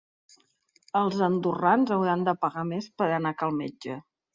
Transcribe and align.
Els 1.01 1.21
andorrans 1.29 1.95
hauran 1.99 2.27
de 2.31 2.37
pagar 2.47 2.67
més 2.75 2.93
per 2.99 3.15
anar 3.23 3.35
a 3.39 3.45
cal 3.45 3.61
metge. 3.65 4.05